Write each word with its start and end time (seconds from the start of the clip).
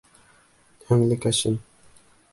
Һеңлекәшем! 0.87 1.63